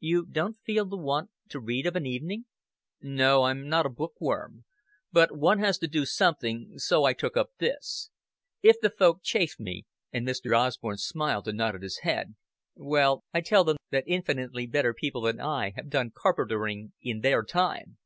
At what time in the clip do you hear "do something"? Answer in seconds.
5.88-6.74